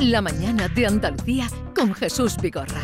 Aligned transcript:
La 0.00 0.22
mañana 0.22 0.68
de 0.68 0.86
Andalucía 0.86 1.48
con 1.74 1.92
Jesús 1.92 2.36
Vigorra. 2.40 2.80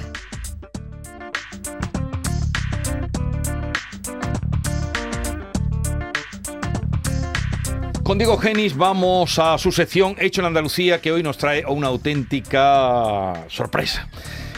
Con 8.03 8.19
Diego 8.19 8.37
Genis 8.37 8.77
vamos 8.77 9.39
a 9.39 9.57
su 9.59 9.71
sección 9.71 10.17
Hecho 10.19 10.41
en 10.41 10.49
Andalucía 10.49 11.01
que 11.01 11.13
hoy 11.13 11.23
nos 11.23 11.39
trae 11.39 11.65
una 11.67 11.87
auténtica 11.87 13.47
sorpresa. 13.49 14.09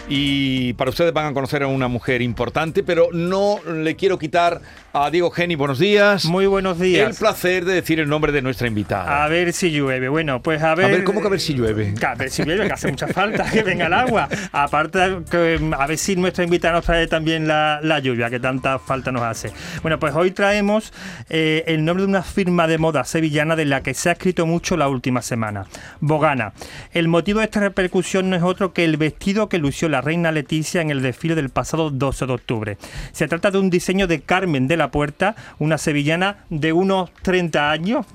Y 0.08 0.72
para 0.74 0.90
ustedes 0.90 1.12
van 1.12 1.26
a 1.26 1.34
conocer 1.34 1.62
a 1.62 1.66
una 1.66 1.88
mujer 1.88 2.22
importante, 2.22 2.82
pero 2.82 3.08
no 3.12 3.60
le 3.64 3.96
quiero 3.96 4.18
quitar 4.18 4.62
a 4.98 5.10
Diego 5.10 5.30
Geni. 5.30 5.56
Buenos 5.56 5.78
días. 5.78 6.24
Muy 6.24 6.46
buenos 6.46 6.80
días. 6.80 7.10
El 7.10 7.14
placer 7.14 7.66
de 7.66 7.74
decir 7.74 8.00
el 8.00 8.08
nombre 8.08 8.32
de 8.32 8.40
nuestra 8.40 8.66
invitada. 8.66 9.24
A 9.24 9.28
ver 9.28 9.52
si 9.52 9.70
llueve. 9.70 10.08
Bueno, 10.08 10.40
pues 10.40 10.62
a 10.62 10.74
ver. 10.74 10.86
A 10.86 10.88
ver, 10.88 11.04
¿cómo 11.04 11.20
que 11.20 11.26
a 11.26 11.30
ver 11.30 11.40
si 11.40 11.52
llueve? 11.52 11.94
A 12.02 12.14
ver 12.14 12.30
si 12.30 12.42
llueve, 12.44 12.66
que 12.66 12.72
hace 12.72 12.88
mucha 12.88 13.06
falta 13.08 13.44
que 13.50 13.62
venga 13.62 13.88
el 13.88 13.92
agua. 13.92 14.26
Aparte, 14.52 15.18
que, 15.30 15.60
a 15.76 15.86
ver 15.86 15.98
si 15.98 16.16
nuestra 16.16 16.44
invitada 16.44 16.74
nos 16.74 16.86
trae 16.86 17.06
también 17.08 17.46
la, 17.46 17.80
la 17.82 17.98
lluvia, 17.98 18.30
que 18.30 18.40
tanta 18.40 18.78
falta 18.78 19.12
nos 19.12 19.22
hace. 19.22 19.52
Bueno, 19.82 19.98
pues 19.98 20.14
hoy 20.14 20.30
traemos 20.30 20.94
eh, 21.28 21.64
el 21.66 21.84
nombre 21.84 22.04
de 22.04 22.08
una 22.08 22.22
firma 22.22 22.66
de 22.66 22.78
moda 22.78 23.04
sevillana 23.04 23.54
de 23.54 23.66
la 23.66 23.82
que 23.82 23.92
se 23.92 24.08
ha 24.08 24.12
escrito 24.12 24.46
mucho 24.46 24.78
la 24.78 24.88
última 24.88 25.20
semana: 25.20 25.66
Bogana. 26.00 26.54
El 26.92 27.08
motivo 27.08 27.40
de 27.40 27.44
esta 27.44 27.60
repercusión 27.60 28.30
no 28.30 28.36
es 28.36 28.42
otro 28.42 28.72
que 28.72 28.84
el 28.84 28.96
vestido 28.96 29.50
que 29.50 29.58
lució 29.58 29.90
la 29.90 30.00
reina 30.00 30.32
Leticia 30.32 30.80
en 30.80 30.90
el 30.90 31.02
desfile 31.02 31.34
del 31.34 31.50
pasado 31.50 31.90
12 31.90 32.24
de 32.24 32.32
octubre. 32.32 32.78
Se 33.12 33.28
trata 33.28 33.50
de 33.50 33.58
un 33.58 33.68
diseño 33.68 34.06
de 34.06 34.22
Carmen 34.22 34.66
de 34.66 34.78
la 34.78 34.85
Puerta, 34.90 35.34
una 35.58 35.78
sevillana 35.78 36.38
de 36.50 36.72
unos 36.72 37.10
30 37.22 37.70
años, 37.70 38.06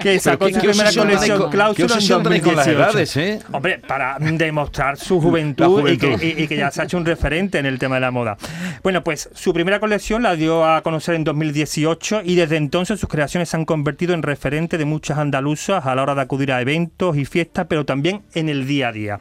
que 0.00 0.18
sacó 0.20 0.48
su 0.48 0.58
primera 0.58 0.92
colección 0.92 1.38
con- 1.38 1.50
qué 1.74 1.82
en 1.82 1.90
obsesión 1.90 2.22
tenéis 2.22 2.42
con 2.42 2.56
las 2.56 2.66
2018. 2.66 2.70
edades, 2.70 3.16
¿eh? 3.16 3.40
Hombre, 3.52 3.78
para 3.78 4.16
demostrar 4.18 4.96
su 4.98 5.20
juventud. 5.20 5.88
Y, 5.88 5.98
que, 5.98 6.16
y- 6.20 6.42
y 6.42 6.46
que 6.48 6.56
ya 6.56 6.70
se 6.70 6.80
ha 6.80 6.84
hecho 6.84 6.96
un 6.96 7.04
referente 7.04 7.58
en 7.58 7.66
el 7.66 7.78
tema 7.78 7.96
de 7.96 8.00
la 8.02 8.10
moda. 8.10 8.36
Bueno, 8.82 9.02
pues 9.04 9.28
su 9.34 9.52
primera 9.52 9.80
colección 9.80 10.22
la 10.22 10.36
dio 10.36 10.64
a 10.64 10.82
conocer 10.82 11.14
en 11.14 11.24
2018 11.24 12.22
y 12.24 12.34
desde 12.34 12.56
entonces 12.56 12.98
sus 13.00 13.08
creaciones 13.08 13.48
se 13.50 13.56
han 13.56 13.64
convertido 13.64 14.14
en 14.14 14.22
referente 14.22 14.78
de 14.78 14.84
muchas 14.84 15.18
andaluzas 15.18 15.86
a 15.86 15.94
la 15.94 16.02
hora 16.02 16.14
de 16.14 16.20
acudir 16.22 16.52
a 16.52 16.60
eventos 16.60 17.16
y 17.16 17.24
fiestas, 17.24 17.66
pero 17.68 17.84
también 17.84 18.22
en 18.34 18.48
el 18.48 18.66
día 18.66 18.88
a 18.88 18.92
día. 18.92 19.20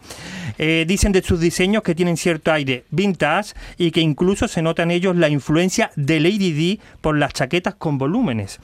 Eh, 0.58 0.86
dicen 0.88 1.12
de 1.12 1.22
sus 1.24 1.40
diseños 1.40 1.82
que 1.82 1.96
tienen 1.96 2.18
cierto 2.18 2.52
aire 2.52 2.84
vintage 2.92 3.54
y 3.78 3.92
que 3.92 4.02
incluso 4.02 4.48
se 4.48 4.62
nota 4.62 4.84
en 4.84 4.92
ellos 4.92 5.16
la 5.16 5.30
influencia 5.30 5.92
de 5.96 6.20
Lady 6.32 6.52
D 6.54 6.80
por 7.02 7.18
las 7.18 7.34
chaquetas 7.34 7.76
con 7.76 7.98
volúmenes. 7.98 8.60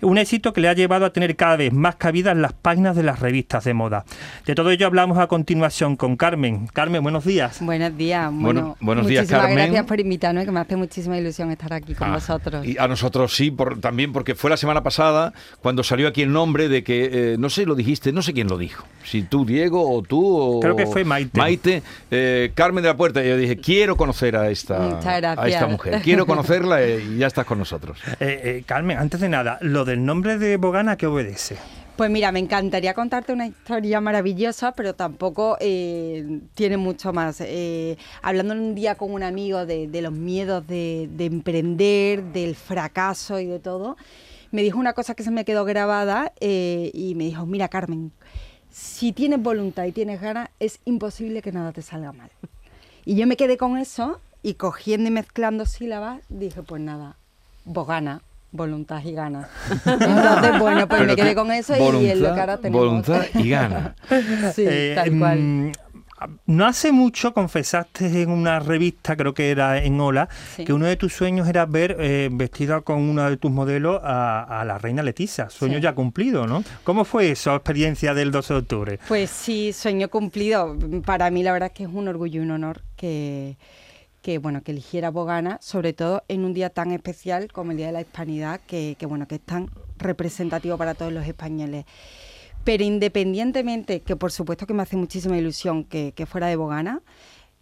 Un 0.00 0.18
éxito 0.18 0.52
que 0.52 0.60
le 0.60 0.68
ha 0.68 0.72
llevado 0.74 1.06
a 1.06 1.12
tener 1.12 1.36
cada 1.36 1.56
vez 1.56 1.72
más 1.72 1.96
cabida 1.96 2.32
en 2.32 2.42
las 2.42 2.52
páginas 2.52 2.96
de 2.96 3.02
las 3.02 3.20
revistas 3.20 3.64
de 3.64 3.74
moda. 3.74 4.04
De 4.46 4.54
todo 4.54 4.70
ello 4.70 4.86
hablamos 4.86 5.18
a 5.18 5.26
continuación 5.26 5.96
con 5.96 6.16
Carmen. 6.16 6.66
Carmen, 6.72 7.02
buenos 7.02 7.24
días. 7.24 7.58
Buenos 7.60 7.96
días. 7.96 8.30
Bueno, 8.32 8.42
Bueno, 8.42 8.76
buenos 8.80 9.06
días, 9.06 9.28
Carmen. 9.28 9.54
gracias 9.56 9.86
por 9.86 10.00
invitarme, 10.00 10.44
que 10.44 10.50
me 10.52 10.60
hace 10.60 10.76
muchísima 10.76 11.16
ilusión 11.18 11.50
estar 11.50 11.72
aquí 11.72 11.94
con 11.94 12.10
Ah, 12.10 12.14
vosotros. 12.14 12.66
Y 12.66 12.76
a 12.78 12.88
nosotros 12.88 13.34
sí, 13.34 13.50
por- 13.50 13.80
también 13.80 14.12
porque 14.12 14.34
fue 14.34 14.50
la 14.50 14.56
semana 14.56 14.82
pasada 14.82 15.32
cuando 15.60 15.82
salió 15.82 16.08
aquí 16.08 16.22
el 16.22 16.32
nombre 16.32 16.68
de 16.68 16.82
que, 16.84 17.10
eh, 17.32 17.36
no 17.38 17.50
sé, 17.50 17.66
lo 17.66 17.74
dijiste, 17.74 18.12
no 18.12 18.22
sé 18.22 18.32
quién 18.32 18.48
lo 18.48 18.58
dijo. 18.58 18.84
Si 19.04 19.22
tú, 19.22 19.44
Diego, 19.44 19.90
o 19.96 20.02
tú, 20.02 20.24
o... 20.36 20.60
Creo 20.60 20.76
que 20.76 20.86
fue 20.86 21.04
Maite. 21.04 21.38
Maite, 21.38 21.82
eh, 22.10 22.52
Carmen 22.54 22.82
de 22.82 22.88
la 22.88 22.96
Puerta. 22.96 23.24
Y 23.24 23.28
yo 23.28 23.36
dije, 23.36 23.56
quiero 23.56 23.96
conocer 23.96 24.36
a 24.36 24.50
esta, 24.50 24.98
a 24.98 25.48
esta 25.48 25.66
mujer. 25.66 26.00
Quiero 26.02 26.26
conocerla 26.26 26.82
eh, 26.82 27.02
y 27.11 27.11
ya 27.16 27.26
estás 27.26 27.46
con 27.46 27.58
nosotros. 27.58 27.98
Eh, 28.20 28.40
eh, 28.44 28.64
Carmen, 28.66 28.98
antes 28.98 29.20
de 29.20 29.28
nada, 29.28 29.58
lo 29.60 29.84
del 29.84 30.04
nombre 30.04 30.38
de 30.38 30.56
Bogana, 30.56 30.96
¿qué 30.96 31.06
obedece? 31.06 31.56
Pues 31.96 32.10
mira, 32.10 32.32
me 32.32 32.38
encantaría 32.38 32.94
contarte 32.94 33.34
una 33.34 33.46
historia 33.46 34.00
maravillosa, 34.00 34.72
pero 34.72 34.94
tampoco 34.94 35.58
eh, 35.60 36.40
tiene 36.54 36.78
mucho 36.78 37.12
más. 37.12 37.42
Eh, 37.42 37.98
hablando 38.22 38.54
un 38.54 38.74
día 38.74 38.94
con 38.94 39.12
un 39.12 39.22
amigo 39.22 39.66
de, 39.66 39.88
de 39.88 40.02
los 40.02 40.12
miedos 40.12 40.66
de, 40.66 41.10
de 41.12 41.26
emprender, 41.26 42.22
del 42.24 42.56
fracaso 42.56 43.38
y 43.40 43.46
de 43.46 43.58
todo, 43.58 43.96
me 44.52 44.62
dijo 44.62 44.78
una 44.78 44.94
cosa 44.94 45.14
que 45.14 45.22
se 45.22 45.30
me 45.30 45.44
quedó 45.44 45.66
grabada 45.66 46.32
eh, 46.40 46.90
y 46.94 47.14
me 47.14 47.24
dijo, 47.24 47.44
mira 47.44 47.68
Carmen, 47.68 48.10
si 48.70 49.12
tienes 49.12 49.42
voluntad 49.42 49.84
y 49.84 49.92
tienes 49.92 50.20
ganas, 50.20 50.48
es 50.60 50.80
imposible 50.86 51.42
que 51.42 51.52
nada 51.52 51.72
te 51.72 51.82
salga 51.82 52.12
mal. 52.12 52.30
Y 53.04 53.16
yo 53.16 53.26
me 53.26 53.36
quedé 53.36 53.58
con 53.58 53.76
eso 53.76 54.18
y 54.42 54.54
cogiendo 54.54 55.08
y 55.08 55.12
mezclando 55.12 55.66
sílabas, 55.66 56.20
dije, 56.28 56.62
pues 56.62 56.80
nada, 56.82 57.16
Bogana, 57.64 58.20
voluntad 58.50 59.02
y 59.04 59.12
ganas. 59.12 59.48
Entonces, 59.86 60.58
bueno, 60.58 60.88
pues 60.88 61.00
Pero 61.00 61.10
me 61.10 61.16
quedé 61.16 61.28
que 61.30 61.34
con 61.34 61.52
eso 61.52 61.74
y 62.00 62.06
en 62.10 62.22
lo 62.22 62.34
que 62.34 62.40
ahora 62.40 62.56
tenemos. 62.58 62.86
voluntad 62.86 63.22
y 63.34 63.48
gana. 63.50 63.94
sí, 64.54 64.64
Eh, 64.66 64.92
tal 64.94 65.18
cual. 65.18 65.38
mm, 65.38 65.72
No 66.46 66.66
hace 66.66 66.92
mucho 66.92 67.32
confesaste 67.34 68.22
en 68.22 68.30
una 68.30 68.60
revista, 68.60 69.16
creo 69.16 69.34
que 69.34 69.50
era 69.50 69.82
en 69.82 70.00
Ola, 70.00 70.28
Sí. 70.56 70.64
que 70.64 70.72
uno 70.72 70.86
de 70.86 70.96
tus 70.96 71.12
sueños 71.12 71.48
era 71.48 71.66
ver 71.66 71.96
eh, 71.98 72.28
vestida 72.32 72.80
con 72.80 72.98
una 73.00 73.28
de 73.30 73.36
tus 73.38 73.50
modelos 73.50 74.00
a, 74.04 74.60
a 74.60 74.64
la 74.64 74.78
reina 74.78 75.02
Leticia. 75.02 75.48
Sueño 75.50 75.76
Sí. 75.78 75.82
ya 75.82 75.94
cumplido, 75.94 76.46
¿no? 76.46 76.62
¿Cómo 76.84 77.04
fue 77.04 77.30
esa 77.30 77.54
experiencia 77.56 78.12
del 78.14 78.30
12 78.30 78.54
de 78.54 78.58
octubre? 78.60 78.98
Pues 79.08 79.30
sí, 79.30 79.72
sueño 79.72 80.08
cumplido. 80.10 80.76
Para 81.04 81.28
mí 81.30 81.42
la 81.42 81.52
verdad 81.52 81.70
es 81.72 81.76
que 81.76 81.84
es 81.84 81.90
un 81.92 82.06
orgullo 82.06 82.40
y 82.40 82.44
un 82.44 82.50
honor 82.52 82.82
que, 82.96 83.56
que 84.22 84.38
bueno, 84.38 84.62
que 84.62 84.72
eligiera 84.72 85.10
Bogana, 85.10 85.58
sobre 85.60 85.92
todo 85.92 86.22
en 86.28 86.44
un 86.44 86.54
día 86.54 86.70
tan 86.70 86.92
especial 86.92 87.52
como 87.52 87.72
el 87.72 87.76
Día 87.76 87.86
de 87.86 87.92
la 87.92 88.00
Hispanidad, 88.00 88.60
que, 88.66 88.96
que, 88.98 89.06
bueno, 89.06 89.26
que 89.28 89.34
es 89.34 89.40
tan 89.40 89.68
representativo 89.98 90.78
para 90.78 90.94
todos 90.94 91.12
los 91.12 91.26
españoles. 91.26 91.84
Pero 92.64 92.84
independientemente, 92.84 94.00
que 94.00 94.14
por 94.16 94.30
supuesto 94.30 94.66
que 94.66 94.74
me 94.74 94.82
hace 94.82 94.96
muchísima 94.96 95.36
ilusión 95.36 95.84
que, 95.84 96.12
que 96.14 96.26
fuera 96.26 96.46
de 96.46 96.54
Bogana, 96.56 97.02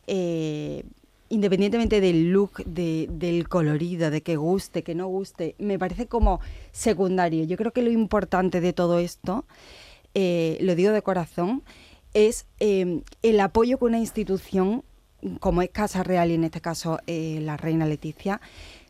eh, 0.07 0.85
independientemente 1.31 2.01
del 2.01 2.31
look, 2.33 2.63
de- 2.67 3.09
del 3.11 3.49
colorido, 3.49 4.11
de 4.11 4.21
que 4.21 4.37
guste, 4.37 4.83
que 4.83 4.95
no 4.95 5.07
guste, 5.07 5.55
me 5.59 5.79
parece 5.79 6.07
como 6.07 6.41
secundario. 6.73 7.45
Yo 7.45 7.57
creo 7.57 7.73
que 7.73 7.83
lo 7.83 7.91
importante 7.91 8.61
de 8.61 8.73
todo 8.73 8.99
esto, 8.99 9.45
eh, 10.15 10.59
lo 10.61 10.75
digo 10.75 10.93
de 10.93 11.03
corazón, 11.03 11.63
es 12.13 12.47
eh, 12.59 13.01
el 13.23 13.41
apoyo 13.41 13.79
que 13.79 13.85
una 13.85 14.01
institución 14.01 14.83
como 15.41 15.63
es 15.63 15.71
Casa 15.71 16.03
Real 16.03 16.31
y 16.31 16.35
en 16.35 16.45
este 16.45 16.61
caso 16.61 16.99
eh, 17.07 17.39
la 17.43 17.57
Reina 17.57 17.87
Leticia, 17.87 18.41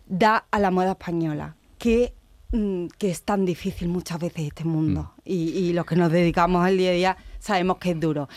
da 0.07 0.45
a 0.51 0.59
la 0.59 0.71
moda 0.71 0.93
española, 0.93 1.57
que, 1.79 2.13
mm, 2.53 2.87
que 2.99 3.11
es 3.11 3.23
tan 3.23 3.45
difícil 3.45 3.89
muchas 3.89 4.19
veces 4.19 4.47
este 4.49 4.65
mundo. 4.65 5.13
Y, 5.25 5.51
y 5.51 5.73
los 5.73 5.87
que 5.87 5.97
nos 5.97 6.11
dedicamos 6.11 6.65
al 6.65 6.77
día 6.77 6.91
a 6.91 6.95
día 6.95 7.17
sabemos 7.39 7.79
que 7.79 7.91
es 7.93 8.01
duro. 8.01 8.29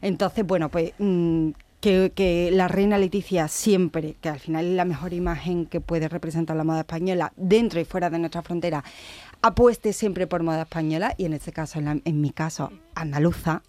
Entonces, 0.00 0.46
bueno, 0.46 0.68
pues 0.68 0.92
mm, 0.98 1.50
que, 1.80 2.12
que 2.14 2.50
la 2.52 2.66
Reina 2.68 2.98
Leticia 2.98 3.46
siempre, 3.48 4.16
que 4.20 4.28
al 4.28 4.40
final 4.40 4.66
es 4.66 4.72
la 4.74 4.84
mejor 4.84 5.12
imagen 5.12 5.66
que 5.66 5.80
puede 5.80 6.08
representar 6.08 6.56
la 6.56 6.64
moda 6.64 6.80
española 6.80 7.32
dentro 7.36 7.78
y 7.80 7.84
fuera 7.84 8.10
de 8.10 8.18
nuestra 8.18 8.42
frontera, 8.42 8.82
apueste 9.42 9.92
siempre 9.92 10.26
por 10.26 10.42
moda 10.42 10.62
española 10.62 11.14
y 11.16 11.24
en 11.26 11.34
este 11.34 11.52
caso, 11.52 11.78
en, 11.78 11.84
la- 11.84 12.00
en 12.04 12.20
mi 12.20 12.30
caso, 12.30 12.72
andaluza, 12.96 13.62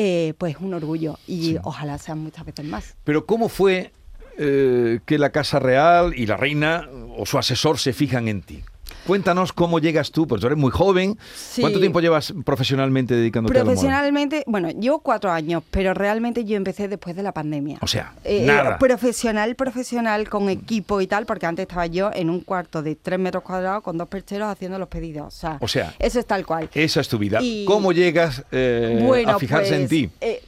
eh, 0.00 0.34
pues 0.38 0.58
un 0.60 0.74
orgullo 0.74 1.18
y 1.26 1.56
ojalá 1.64 1.98
sean 1.98 2.20
muchas 2.20 2.46
veces 2.46 2.64
más. 2.64 2.94
Pero 3.02 3.26
¿cómo 3.26 3.48
fue 3.48 3.90
eh, 4.38 5.00
que 5.04 5.18
la 5.18 5.30
Casa 5.30 5.58
Real 5.58 6.12
y 6.16 6.26
la 6.26 6.36
reina 6.36 6.88
o 7.16 7.26
su 7.26 7.36
asesor 7.36 7.80
se 7.80 7.92
fijan 7.92 8.28
en 8.28 8.42
ti? 8.42 8.62
Cuéntanos 9.08 9.54
cómo 9.54 9.78
llegas 9.78 10.12
tú, 10.12 10.26
pues 10.26 10.40
tú 10.42 10.46
eres 10.48 10.58
muy 10.58 10.70
joven. 10.70 11.18
Sí. 11.34 11.62
¿Cuánto 11.62 11.80
tiempo 11.80 11.98
llevas 12.00 12.34
profesionalmente 12.44 13.14
dedicándote 13.14 13.54
a 13.56 13.60
la 13.60 13.64
moda? 13.64 13.72
Profesionalmente, 13.74 14.44
bueno, 14.46 14.68
llevo 14.70 14.98
cuatro 15.00 15.32
años, 15.32 15.62
pero 15.70 15.94
realmente 15.94 16.44
yo 16.44 16.56
empecé 16.56 16.88
después 16.88 17.16
de 17.16 17.22
la 17.22 17.32
pandemia. 17.32 17.78
O 17.80 17.86
sea, 17.86 18.12
Eh, 18.22 18.44
nada. 18.44 18.78
profesional, 18.78 19.56
profesional, 19.56 20.28
con 20.28 20.50
equipo 20.50 21.00
y 21.00 21.06
tal, 21.06 21.24
porque 21.24 21.46
antes 21.46 21.62
estaba 21.64 21.86
yo 21.86 22.10
en 22.12 22.28
un 22.28 22.40
cuarto 22.42 22.82
de 22.82 22.96
tres 22.96 23.18
metros 23.18 23.42
cuadrados 23.42 23.82
con 23.82 23.96
dos 23.96 24.08
percheros 24.08 24.46
haciendo 24.48 24.78
los 24.78 24.88
pedidos. 24.88 25.26
O 25.26 25.30
sea, 25.30 25.58
O 25.62 25.68
sea, 25.68 25.94
eso 25.98 26.20
es 26.20 26.26
tal 26.26 26.44
cual. 26.44 26.68
Esa 26.74 27.00
es 27.00 27.08
tu 27.08 27.16
vida. 27.16 27.38
Y- 27.42 27.64
¿Cómo 27.64 27.92
llegas 27.92 28.44
eh, 28.52 29.02
bueno, 29.06 29.30
a 29.32 29.38
fijarse 29.38 29.74
en 29.74 29.80
pues, 29.82 29.88
ti? 29.88 30.10
eh, 30.20 30.42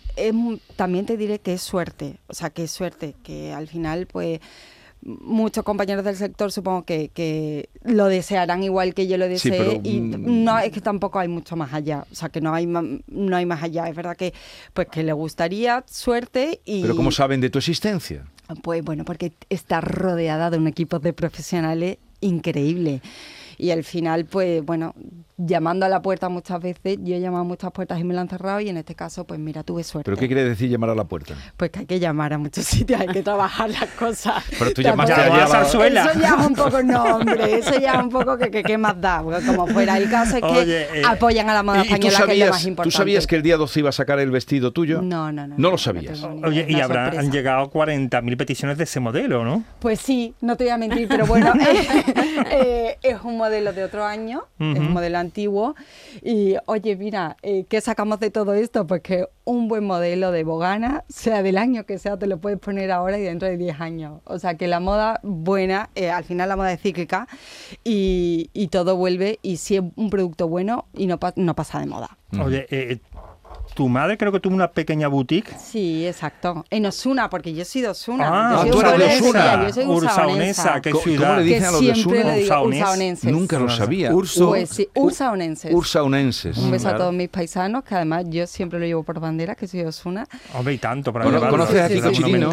también 0.77 1.07
te 1.07 1.17
diré 1.17 1.39
que 1.39 1.55
es 1.55 1.63
suerte, 1.63 2.19
o 2.27 2.35
sea, 2.35 2.51
que 2.51 2.65
es 2.65 2.71
suerte, 2.71 3.15
que 3.23 3.55
al 3.55 3.69
final, 3.69 4.07
pues, 4.07 4.39
muchos 5.03 5.65
compañeros 5.65 6.05
del 6.05 6.17
sector 6.17 6.53
supongo 6.53 6.85
que, 6.85 7.09
que 7.09 7.71
lo 7.85 8.07
desearán 8.07 8.63
igual 8.63 8.93
que 8.95 9.07
yo 9.07 9.17
lo 9.17 9.25
Sí, 9.27 9.51
deseé 9.51 9.59
pero, 9.59 9.81
y 9.83 10.01
mm, 10.01 10.45
no 10.45 10.59
es 10.59 10.71
que 10.73 10.81
tampoco 10.81 11.19
hay 11.19 11.29
mucho 11.29 11.57
más 11.57 11.73
allá, 11.73 12.05
o 12.11 12.15
sea, 12.15 12.29
que 12.29 12.41
no 12.41 12.53
hay 12.55 12.67
no 12.67 13.37
hay 13.37 13.47
más 13.47 13.63
allá, 13.63 13.89
es 13.89 13.97
verdad 13.97 14.17
que 14.17 14.35
pues 14.75 14.89
que 14.89 15.03
le 15.03 15.13
gustaría 15.13 15.85
suerte 15.87 16.61
y 16.65 16.83
Pero 16.83 16.97
¿cómo 16.97 17.11
saben 17.11 17.41
de 17.41 17.51
tu 17.51 17.59
existencia? 17.59 18.27
pues 18.63 18.83
bueno, 18.85 19.05
porque 19.05 19.33
está 19.49 19.81
rodeada 19.81 20.51
de 20.51 20.59
un 20.59 20.67
equipo 20.67 20.99
de 20.99 21.13
profesionales 21.13 21.99
increíble. 22.21 23.01
Y 23.59 23.71
al 23.71 23.85
final, 23.85 24.25
pues 24.25 24.65
bueno, 24.65 24.95
llamando 25.47 25.87
a 25.87 25.89
la 25.89 26.03
puerta 26.03 26.29
muchas 26.29 26.61
veces. 26.61 26.99
Yo 27.03 27.15
he 27.15 27.21
llamado 27.21 27.43
a 27.43 27.47
muchas 27.47 27.71
puertas 27.73 27.99
y 27.99 28.05
me 28.05 28.15
la 28.15 28.21
han 28.23 28.29
cerrado 28.29 28.61
y 28.61 28.69
en 28.69 28.77
este 28.77 28.95
caso, 28.95 29.25
pues 29.25 29.41
mira, 29.41 29.63
tuve 29.63 29.83
suerte. 29.85 30.05
¿Pero 30.05 30.17
qué 30.17 30.27
quiere 30.27 30.45
decir 30.45 30.69
llamar 30.71 30.91
a 30.91 30.95
la 30.95 31.05
puerta? 31.05 31.35
Pues 31.57 31.71
que 31.71 31.81
hay 31.81 31.87
que 31.87 31.99
llamar 32.01 32.33
a 32.33 32.39
muchos 32.39 32.65
sitios, 32.65 33.01
hay 33.01 33.09
que 33.09 33.23
trabajar 33.23 33.71
las 33.71 33.87
cosas. 33.91 34.45
Pero 34.59 34.73
tú 34.73 34.83
llamaste 34.83 35.15
a 35.15 35.29
la- 35.29 35.47
zarzuela. 35.47 36.05
Eso 36.07 36.21
ya 36.21 36.37
es 36.41 36.47
un 36.47 36.55
poco, 36.55 36.83
no, 36.83 37.03
hombre, 37.17 37.59
eso 37.59 37.79
ya 37.81 37.93
es 37.95 37.99
un 38.03 38.11
poco 38.11 38.37
que, 38.39 38.51
que, 38.51 38.63
que 38.63 38.79
más 38.79 39.01
da, 39.01 39.23
porque 39.23 39.45
como 39.47 39.67
fuera. 39.67 39.97
El 39.97 40.11
caso 40.11 40.37
es 40.37 40.43
que 40.43 40.49
Oye, 40.49 41.01
eh, 41.01 41.03
apoyan 41.07 41.49
a 41.49 41.55
la 41.55 41.63
moda 41.63 41.79
¿Y, 41.79 41.81
y 41.81 41.85
tú, 41.89 41.95
española, 41.95 42.01
que 42.03 42.09
es 42.09 42.19
lo 42.21 42.27
sabías, 42.27 42.51
más 42.51 42.63
tú 42.63 42.69
importante. 42.69 42.97
sabías 42.97 43.27
que 43.27 43.37
el 43.37 43.43
día 43.43 43.57
12 43.57 43.81
iba 43.81 43.89
a 43.89 43.93
sacar 43.93 44.19
el 44.19 44.31
vestido 44.31 44.73
tuyo? 44.73 45.01
No, 45.03 45.33
no, 45.33 45.47
no. 45.47 45.55
No 45.57 45.71
lo 45.71 45.79
sabías. 45.79 46.23
Oye, 46.23 46.67
y 46.69 46.81
habrán 46.81 47.13
sorpresa. 47.13 47.31
llegado 47.33 47.71
40.000 47.71 48.37
peticiones 48.37 48.79
de 48.79 48.85
ese 48.85 49.01
modelo, 49.01 49.45
¿no? 49.45 49.65
Pues 49.81 50.01
sí, 50.01 50.35
no 50.41 50.57
te 50.57 50.65
voy 50.65 50.71
a 50.73 50.77
mentir, 50.79 51.09
pero 51.09 51.27
bueno, 51.27 51.53
eh, 51.61 51.87
eh, 52.51 52.99
es 53.03 53.17
un 53.23 53.37
modelo 53.37 53.73
de 53.73 53.85
otro 53.85 54.05
año, 54.05 54.43
es 54.59 54.79
un 54.79 54.93
modelo 54.93 55.19
antiguo. 55.19 55.30
Y 56.23 56.57
oye, 56.67 56.97
mira, 56.97 57.37
eh, 57.43 57.65
¿qué 57.69 57.81
sacamos 57.81 58.21
de 58.21 58.31
todo 58.31 58.55
esto? 58.55 58.87
Pues 58.87 59.01
que 59.03 59.27
un 59.45 59.69
buen 59.69 59.85
modelo 59.85 60.31
de 60.33 60.45
Bogana, 60.45 61.05
sea 61.09 61.43
del 61.43 61.59
año 61.59 61.85
que 61.87 61.99
sea, 61.99 62.19
te 62.19 62.27
lo 62.27 62.39
puedes 62.39 62.59
poner 62.59 62.91
ahora 62.93 63.19
y 63.19 63.23
dentro 63.23 63.49
de 63.49 63.57
10 63.57 63.81
años. 63.81 64.21
O 64.25 64.39
sea, 64.39 64.55
que 64.57 64.69
la 64.69 64.81
moda 64.81 65.21
buena, 65.23 65.91
eh, 65.95 66.11
al 66.11 66.25
final 66.25 66.49
la 66.49 66.57
moda 66.57 66.73
es 66.73 66.81
cíclica 66.81 67.27
y, 67.85 68.51
todo 68.71 68.97
vuelve. 68.97 69.39
Y 69.43 69.57
si 69.57 69.77
es 69.77 69.83
un 69.97 70.11
producto 70.11 70.49
bueno 70.49 70.87
y 70.95 71.07
no, 71.07 71.19
pa- 71.19 71.33
no 71.37 71.55
pasa 71.55 71.81
de 71.81 71.87
moda. 71.87 72.17
Eh, 72.71 72.99
tu 73.75 73.89
madre 73.89 74.19
creo 74.19 74.31
que 74.33 74.41
tuvo 74.41 74.55
una 74.55 74.69
pequeña 74.69 75.09
boutique. 75.09 75.55
Sí, 75.59 76.07
exacto. 76.07 76.65
En 76.71 76.87
Osuna, 76.87 77.31
porque 77.31 77.55
yo 77.55 77.65
soy 77.65 77.83
de 77.83 77.89
Osuna. 77.89 78.29
Ah, 78.29 78.65
yo 78.67 78.73
soy 78.73 78.83
tú 78.83 78.89
eres 78.89 78.99
de 79.23 79.29
Osuna. 79.29 79.67
Yo 79.67 79.73
soy 79.73 79.85
Ursaonesa, 79.85 80.81
qué 80.81 80.91
¿Cómo- 80.91 81.03
cómo 81.03 81.15
ciudad. 81.17 81.37
le 81.39 81.43
dicen 81.45 81.65
a 81.65 81.71
los 81.71 81.81
de 81.81 81.91
Osuna? 81.93 82.37
ursaonenses. 82.37 83.33
Nunca 83.33 83.59
lo 83.59 83.69
sabía. 83.69 84.13
Urso. 84.13 84.49
Pues 84.49 84.69
sí, 84.71 84.89
ursaonenses. 84.95 85.73
Ursaonenses. 85.75 86.57
Un 86.59 86.71
beso 86.71 86.83
Claro. 86.85 86.97
a 86.97 86.99
todos 87.01 87.15
mis 87.15 87.29
paisanos, 87.29 87.85
que 87.85 87.95
además 87.95 88.25
yo 88.29 88.47
siempre 88.47 88.79
lo 88.79 88.87
llevo 88.87 89.03
por 89.03 89.21
bandera, 89.21 89.55
que 89.55 89.67
soy 89.67 89.81
de 89.81 89.87
Osuna. 89.87 90.27
Hombre, 90.55 90.75
y 90.75 90.79
tanto 90.79 91.13
para 91.13 91.25
Cono- 91.25 91.39
llevarlo. 91.39 91.59
¿Conoces 91.59 91.81
a 91.83 91.89
Kiko 91.89 92.09
sí, 92.11 92.15
sí. 92.17 92.23
Chirino? 92.25 92.51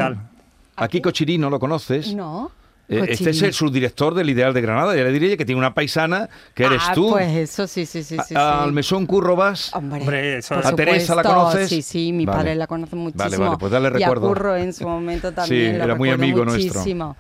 A 0.80 0.88
Kiko 0.88 1.12
Chirino 1.12 1.50
lo 1.50 1.60
conoces. 1.60 2.14
No. 2.14 2.52
Eh, 2.90 3.06
este 3.10 3.32
es 3.32 3.42
el 3.42 3.54
subdirector 3.54 4.14
del 4.14 4.30
Ideal 4.30 4.54
de 4.54 4.62
Granada. 4.62 4.96
Ya 4.96 5.04
le 5.04 5.12
diría 5.12 5.36
que 5.36 5.44
tiene 5.44 5.60
una 5.60 5.74
paisana 5.74 6.30
que 6.54 6.64
eres 6.64 6.82
ah, 6.88 6.94
tú. 6.94 7.10
Pues 7.12 7.30
eso 7.36 7.68
sí, 7.68 7.86
sí, 7.86 8.02
sí. 8.02 8.16
sí, 8.16 8.18
A- 8.18 8.24
sí. 8.24 8.36
Al 8.38 8.72
mesón 8.72 9.06
Curro 9.06 9.36
vas. 9.36 9.74
Hombre, 9.76 10.00
Hombre, 10.02 10.38
eso- 10.38 10.56
por 10.56 10.66
¿A 10.66 10.74
Teresa 10.74 11.14
la 11.16 11.24
conoces? 11.24 11.68
Sí, 11.68 11.82
sí, 11.82 12.14
mi 12.14 12.26
Vale. 12.26 12.38
padre 12.38 12.56
la 12.56 12.66
conoce 12.68 12.96
muchísimo. 12.96 13.44
vale, 13.46 13.58
pues 13.60 13.72
dale 13.74 13.88
Y 13.90 13.92
recuerdo. 13.92 14.28
a 14.28 14.30
Curro 14.30 14.56
en 14.56 14.72
su 14.72 14.88
momento 14.88 15.32
también. 15.34 15.78
lo 15.80 15.84
era 15.84 15.96
muy 15.96 16.10
amigo 16.12 16.46
nuestro. 16.46 16.76
muchísimo. 16.80 17.18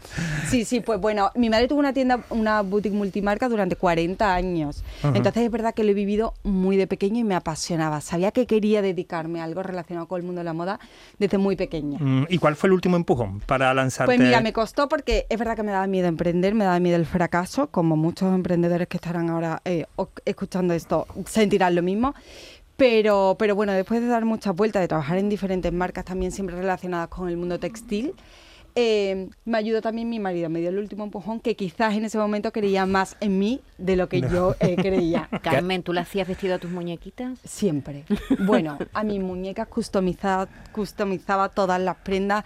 Sí, 0.47 0.63
sí, 0.63 0.79
pues 0.79 1.01
bueno, 1.01 1.31
mi 1.35 1.49
madre 1.49 1.67
tuvo 1.67 1.79
una 1.79 1.91
tienda, 1.91 2.21
una 2.29 2.61
boutique 2.61 2.95
multimarca 2.95 3.49
durante 3.49 3.75
40 3.75 4.33
años. 4.33 4.83
Entonces 5.03 5.43
es 5.43 5.51
verdad 5.51 5.73
que 5.73 5.83
lo 5.83 5.91
he 5.91 5.93
vivido 5.93 6.33
muy 6.43 6.77
de 6.77 6.87
pequeño 6.87 7.19
y 7.19 7.23
me 7.25 7.35
apasionaba. 7.35 7.99
Sabía 7.99 8.31
que 8.31 8.45
quería 8.47 8.81
dedicarme 8.81 9.41
a 9.41 9.43
algo 9.43 9.63
relacionado 9.63 10.07
con 10.07 10.21
el 10.21 10.25
mundo 10.25 10.39
de 10.39 10.45
la 10.45 10.53
moda 10.53 10.79
desde 11.19 11.37
muy 11.37 11.57
pequeña. 11.57 11.97
Mm, 11.99 12.27
¿Y 12.29 12.37
cuál 12.37 12.55
fue 12.55 12.67
el 12.67 12.73
último 12.73 12.95
empujón 12.95 13.41
para 13.41 13.73
lanzarte? 13.73 14.15
Pues 14.15 14.19
mira, 14.25 14.39
me 14.39 14.53
costó 14.53 14.87
porque 14.87 15.25
es 15.29 15.37
verdad 15.37 15.56
que 15.57 15.63
me 15.63 15.71
daba 15.71 15.87
miedo 15.87 16.07
emprender, 16.07 16.55
me 16.55 16.63
daba 16.63 16.79
miedo 16.79 16.95
el 16.95 17.05
fracaso, 17.05 17.67
como 17.67 17.97
muchos 17.97 18.33
emprendedores 18.33 18.87
que 18.87 18.97
estarán 18.97 19.29
ahora 19.29 19.61
eh, 19.65 19.85
escuchando 20.23 20.73
esto 20.73 21.05
sentirán 21.25 21.75
lo 21.75 21.81
mismo. 21.81 22.15
Pero, 22.77 23.35
pero 23.39 23.55
bueno, 23.55 23.73
después 23.73 23.99
de 24.01 24.07
dar 24.07 24.23
muchas 24.23 24.55
vueltas, 24.55 24.81
de 24.81 24.87
trabajar 24.87 25.17
en 25.17 25.29
diferentes 25.29 25.73
marcas 25.73 26.05
también 26.05 26.31
siempre 26.31 26.55
relacionadas 26.55 27.09
con 27.09 27.27
el 27.27 27.35
mundo 27.35 27.59
textil, 27.59 28.13
eh, 28.79 29.29
me 29.43 29.57
ayudó 29.57 29.81
también 29.81 30.07
mi 30.07 30.19
marido, 30.19 30.49
me 30.51 30.59
dio 30.59 30.69
el 30.69 30.77
último 30.77 31.03
empujón 31.03 31.39
que 31.39 31.55
quizás 31.55 31.95
en 31.95 32.05
ese 32.05 32.19
momento 32.19 32.51
creía 32.51 32.85
más 32.85 33.17
en 33.19 33.39
mí 33.39 33.59
de 33.79 33.95
lo 33.95 34.07
que 34.07 34.21
yo 34.21 34.55
eh, 34.59 34.75
creía. 34.75 35.27
Carmen, 35.41 35.81
¿tú 35.81 35.93
le 35.93 36.01
hacías 36.01 36.27
vestido 36.27 36.53
a 36.53 36.59
tus 36.59 36.69
muñequitas? 36.69 37.39
Siempre. 37.43 38.05
Bueno, 38.37 38.77
a 38.93 39.03
mis 39.03 39.19
muñecas 39.19 39.67
customizaba, 39.67 40.47
customizaba 40.71 41.49
todas 41.49 41.81
las 41.81 41.95
prendas. 41.95 42.45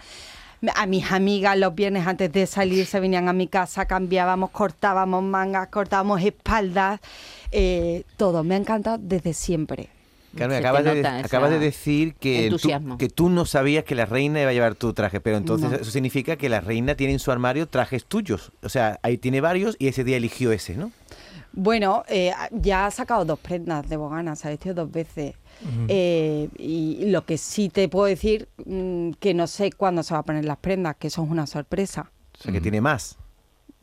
A 0.76 0.86
mis 0.86 1.10
amigas 1.10 1.58
los 1.58 1.74
viernes 1.74 2.06
antes 2.06 2.32
de 2.32 2.46
salir 2.46 2.86
se 2.86 3.00
venían 3.00 3.28
a 3.28 3.32
mi 3.32 3.48
casa, 3.48 3.86
cambiábamos, 3.86 4.50
cortábamos 4.50 5.22
mangas, 5.22 5.68
cortábamos 5.68 6.22
espaldas, 6.22 7.00
eh, 7.50 8.04
todo. 8.16 8.44
Me 8.44 8.54
ha 8.54 8.58
encantado 8.58 8.98
desde 9.00 9.34
siempre. 9.34 9.88
Carmen, 10.36 10.58
acabas, 10.58 10.84
de, 10.84 11.06
acabas 11.06 11.50
de 11.50 11.58
decir 11.58 12.14
que 12.14 12.48
tú, 12.48 12.96
que 12.96 13.08
tú 13.10 13.28
no 13.28 13.44
sabías 13.44 13.84
que 13.84 13.94
la 13.94 14.06
reina 14.06 14.40
iba 14.40 14.48
a 14.50 14.54
llevar 14.54 14.74
tu 14.76 14.94
traje, 14.94 15.20
pero 15.20 15.36
entonces 15.36 15.68
No. 15.68 15.76
eso 15.76 15.90
significa 15.90 16.36
que 16.36 16.48
la 16.48 16.62
reina 16.62 16.94
tiene 16.94 17.12
en 17.12 17.18
su 17.18 17.30
armario 17.30 17.66
trajes 17.68 18.06
tuyos. 18.06 18.50
O 18.62 18.70
sea, 18.70 18.98
ahí 19.02 19.18
tiene 19.18 19.42
varios 19.42 19.76
y 19.78 19.88
ese 19.88 20.04
día 20.04 20.16
eligió 20.16 20.50
ese, 20.52 20.74
¿no? 20.74 20.90
Bueno, 21.54 22.02
eh, 22.08 22.32
ya 22.50 22.86
ha 22.86 22.90
sacado 22.90 23.24
dos 23.24 23.38
prendas 23.38 23.88
de 23.88 23.96
Bogana, 23.96 24.34
se 24.36 24.48
ha 24.48 24.50
vestido 24.50 24.74
dos 24.74 24.90
veces. 24.90 25.34
Eh, 25.88 26.48
y 26.58 27.04
lo 27.10 27.24
que 27.24 27.38
sí 27.38 27.68
te 27.68 27.88
puedo 27.88 28.06
decir, 28.06 28.48
mm, 28.64 29.12
que 29.20 29.32
no 29.34 29.46
sé 29.46 29.70
cuándo 29.72 30.02
se 30.02 30.14
va 30.14 30.20
a 30.20 30.24
poner 30.24 30.44
las 30.44 30.56
prendas, 30.56 30.96
que 30.96 31.06
eso 31.08 31.22
es 31.22 31.30
una 31.30 31.46
sorpresa. 31.46 32.10
O 32.38 32.42
sea, 32.42 32.52
que 32.52 32.60
tiene 32.60 32.80
más. 32.80 33.18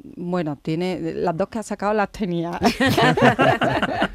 Bueno, 0.01 0.57
tiene 0.61 0.99
las 1.13 1.35
dos 1.37 1.49
que 1.49 1.59
ha 1.59 1.63
sacado 1.63 1.93
las 1.93 2.11
tenía. 2.11 2.59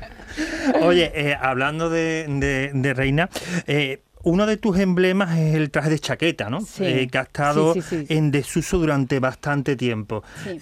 Oye, 0.82 1.12
eh, 1.14 1.36
hablando 1.40 1.90
de, 1.90 2.26
de- 2.28 2.70
de 2.74 2.94
reina, 2.94 3.28
eh, 3.66 4.02
uno 4.22 4.46
de 4.46 4.56
tus 4.56 4.78
emblemas 4.78 5.38
es 5.38 5.54
el 5.54 5.70
traje 5.70 5.90
de 5.90 5.98
chaqueta, 5.98 6.48
¿no? 6.50 6.60
Sí. 6.62 6.84
Eh, 6.84 7.08
que 7.10 7.18
ha 7.18 7.22
estado 7.22 7.74
Sí, 7.74 7.82
sí, 7.82 8.06
sí. 8.06 8.14
en 8.14 8.30
desuso 8.30 8.78
durante 8.78 9.20
bastante 9.20 9.76
tiempo. 9.76 10.22
Sí. 10.44 10.58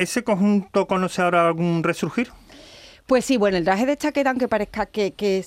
¿Ese 0.00 0.24
conjunto 0.24 0.86
conoce 0.86 1.20
ahora 1.20 1.46
algún 1.46 1.82
resurgir? 1.82 2.30
Pues 3.04 3.22
sí, 3.26 3.36
bueno, 3.36 3.58
el 3.58 3.64
traje 3.64 3.84
de 3.84 3.98
chaqueta, 3.98 4.30
aunque 4.30 4.48
parezca 4.48 4.86
que, 4.86 5.12
que 5.12 5.44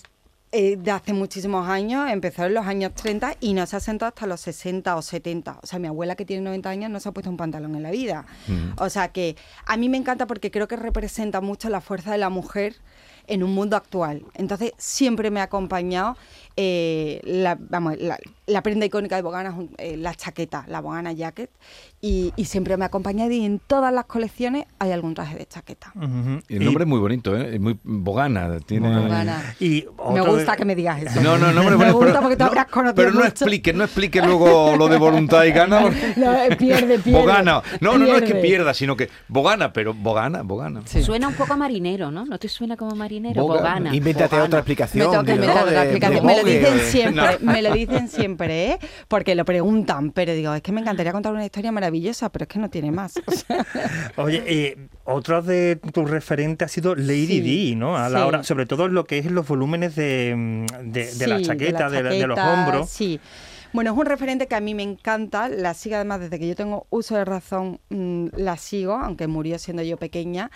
eh, 0.55 0.77
de 0.77 0.91
hace 0.91 1.13
muchísimos 1.13 1.67
años, 1.67 2.07
empezó 2.11 2.45
en 2.45 2.53
los 2.53 2.67
años 2.67 2.93
30 2.93 3.37
y 3.39 3.53
no 3.53 3.65
se 3.65 3.75
asentó 3.75 4.05
hasta 4.05 4.27
los 4.27 4.39
60 4.41 4.95
o 4.95 5.01
70. 5.01 5.57
O 5.63 5.65
sea, 5.65 5.79
mi 5.79 5.87
abuela 5.87 6.15
que 6.15 6.25
tiene 6.25 6.43
90 6.43 6.69
años 6.69 6.91
no 6.91 6.99
se 6.99 7.09
ha 7.09 7.11
puesto 7.11 7.31
un 7.31 7.37
pantalón 7.37 7.73
en 7.73 7.81
la 7.81 7.89
vida. 7.89 8.27
O 8.77 8.87
sea 8.87 9.07
que 9.07 9.35
a 9.65 9.77
mí 9.77 9.89
me 9.89 9.97
encanta 9.97 10.27
porque 10.27 10.51
creo 10.51 10.67
que 10.67 10.75
representa 10.75 11.41
mucho 11.41 11.69
la 11.69 11.81
fuerza 11.81 12.11
de 12.11 12.19
la 12.19 12.29
mujer 12.29 12.75
en 13.27 13.43
un 13.43 13.53
mundo 13.53 13.75
actual. 13.75 14.23
Entonces 14.35 14.73
siempre 14.77 15.31
me 15.31 15.39
ha 15.39 15.43
acompañado 15.43 16.17
eh, 16.55 17.19
la, 17.23 17.57
vamos, 17.59 17.97
la, 17.97 18.19
la 18.45 18.61
prenda 18.61 18.85
icónica 18.85 19.15
de 19.15 19.21
Bogana, 19.21 19.55
eh, 19.77 19.97
la 19.97 20.13
chaqueta, 20.13 20.65
la 20.67 20.81
Bogana 20.81 21.13
Jacket, 21.13 21.49
y, 22.01 22.33
y 22.35 22.45
siempre 22.45 22.77
me 22.77 22.83
ha 22.83 22.87
acompañado 22.87 23.31
y 23.31 23.43
en 23.43 23.59
todas 23.59 23.93
las 23.93 24.05
colecciones 24.05 24.65
hay 24.77 24.91
algún 24.91 25.13
traje 25.13 25.37
de 25.37 25.45
chaqueta. 25.45 25.93
Y 26.47 26.57
el 26.57 26.65
nombre 26.65 26.83
es 26.83 26.87
muy 26.87 26.99
bonito, 26.99 27.35
¿eh? 27.35 27.55
Es 27.55 27.61
muy 27.61 27.79
bogana. 27.83 28.59
Tiene... 28.59 28.89
Bogana. 28.89 29.55
Y 29.59 29.85
Me 30.13 30.21
otro 30.21 30.37
gusta 30.45 30.55
que 30.57 30.65
me 30.65 30.75
digas 30.75 31.01
eso. 31.03 31.21
No, 31.21 31.37
no, 31.37 31.51
no, 31.51 31.61
hombre, 31.61 31.77
me 31.77 31.91
bueno, 31.91 31.93
gusta 31.93 32.07
pero, 32.11 32.21
porque 32.21 32.35
te 32.37 32.43
no, 32.43 32.49
habrás 32.49 32.65
conocido 32.67 32.95
pero 32.95 33.09
no 33.11 33.15
mucho. 33.17 33.27
explique, 33.29 33.73
no 33.73 33.83
explique 33.83 34.21
luego 34.21 34.75
lo 34.77 34.87
de 34.87 34.97
voluntad 34.97 35.43
y 35.45 35.51
gana. 35.51 35.81
No, 36.15 36.33
eh, 36.33 36.55
pierde, 36.55 36.99
pierde. 36.99 37.19
Bogana. 37.19 37.61
No, 37.81 37.97
no, 37.97 38.05
no 38.05 38.15
es 38.15 38.21
que 38.23 38.35
pierda, 38.35 38.73
sino 38.73 38.95
que 38.95 39.09
Bogana, 39.27 39.73
pero 39.73 39.93
Bogana, 39.93 40.41
Bogana. 40.43 40.81
Sí. 40.85 41.01
Suena 41.03 41.27
un 41.27 41.33
poco 41.33 41.53
a 41.53 41.57
marinero, 41.57 42.11
¿no? 42.11 42.25
¿No 42.25 42.37
te 42.37 42.47
suena 42.47 42.77
como 42.77 42.95
marinero? 42.95 43.41
Boga- 43.43 43.57
Bogana. 43.59 43.95
Invéntate 43.95 44.27
Bogana. 44.35 44.45
otra 44.45 44.57
Me 44.57 44.59
explicación. 44.61 45.09
Me 45.25 45.37
lo 46.13 46.21
Vogue, 46.21 46.59
dicen 46.59 46.79
siempre, 46.91 47.37
me 47.41 47.61
lo 47.61 47.73
dicen 47.73 48.07
siempre, 48.09 48.71
¿eh? 48.71 48.79
Porque 49.07 49.35
lo 49.35 49.45
preguntan, 49.45 50.11
pero 50.11 50.33
digo, 50.33 50.53
es 50.53 50.61
que 50.61 50.71
me 50.71 50.81
encantaría 50.81 51.11
contar 51.11 51.33
una 51.33 51.45
historia 51.45 51.71
maravillosa, 51.71 52.29
pero 52.31 52.43
es 52.43 52.49
que 52.49 52.59
no 52.59 52.69
tiene 52.69 52.91
más. 52.91 53.13
O 53.25 53.31
sea, 53.31 53.65
Oye, 54.17 54.43
eh, 54.45 54.87
otro 55.05 55.41
de 55.41 55.75
tus 55.77 56.09
referentes 56.09 56.65
ha 56.65 56.69
sido 56.69 56.95
Lady 56.95 57.27
Sí, 57.41 57.69
D, 57.71 57.75
¿no? 57.75 57.97
A 57.97 58.09
la 58.09 58.19
sí. 58.19 58.25
hora, 58.25 58.43
sobre 58.43 58.65
todo 58.65 58.85
en 58.85 58.93
lo 58.93 59.05
que 59.05 59.17
es 59.17 59.25
los 59.31 59.47
volúmenes 59.47 59.95
de, 59.95 60.32
mm, 60.35 60.65
de, 60.91 61.13
de 61.15 61.27
la 61.27 61.41
chaqueta, 61.41 61.89
de, 61.89 62.03
la- 62.03 62.09
de 62.09 62.27
los 62.27 62.37
hombros. 62.53 62.89
Sí. 62.89 63.19
Bueno, 63.73 63.91
es 63.91 63.97
un 63.97 64.05
referente 64.05 64.45
que 64.47 64.53
a 64.53 64.59
mí 64.59 64.75
me 64.75 64.83
encanta, 64.83 65.49
la 65.49 65.73
sigo 65.73 65.95
además 65.95 66.19
desde 66.19 66.37
que 66.37 66.47
yo 66.47 66.55
tengo 66.55 66.85
uso 66.91 67.15
de 67.15 67.25
razón, 67.25 67.79
mm, 67.89 68.27
la 68.37 68.55
sigo, 68.57 68.93
aunque 68.93 69.25
murió 69.25 69.57
siendo 69.57 69.81
yo 69.81 69.97
pequeña. 69.97 70.51